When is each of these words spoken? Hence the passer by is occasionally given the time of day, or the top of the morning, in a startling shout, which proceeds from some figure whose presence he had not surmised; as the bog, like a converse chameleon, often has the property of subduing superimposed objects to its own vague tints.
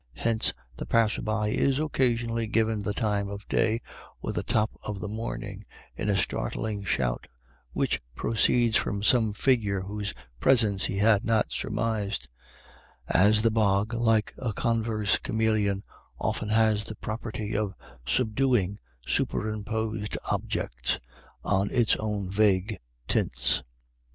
Hence 0.15 0.51
the 0.77 0.87
passer 0.87 1.21
by 1.21 1.49
is 1.49 1.77
occasionally 1.77 2.47
given 2.47 2.81
the 2.81 2.91
time 2.95 3.29
of 3.29 3.47
day, 3.47 3.81
or 4.19 4.31
the 4.33 4.41
top 4.41 4.71
of 4.83 4.99
the 4.99 5.07
morning, 5.07 5.63
in 5.95 6.09
a 6.09 6.17
startling 6.17 6.83
shout, 6.83 7.27
which 7.73 8.01
proceeds 8.15 8.75
from 8.77 9.03
some 9.03 9.31
figure 9.31 9.81
whose 9.81 10.15
presence 10.39 10.85
he 10.85 10.97
had 10.97 11.23
not 11.23 11.51
surmised; 11.51 12.27
as 13.09 13.43
the 13.43 13.51
bog, 13.51 13.93
like 13.93 14.33
a 14.39 14.53
converse 14.53 15.19
chameleon, 15.19 15.83
often 16.19 16.49
has 16.49 16.85
the 16.85 16.95
property 16.95 17.55
of 17.55 17.75
subduing 18.03 18.79
superimposed 19.05 20.17
objects 20.31 20.99
to 21.45 21.67
its 21.69 21.95
own 21.97 22.27
vague 22.27 22.79
tints. 23.07 23.61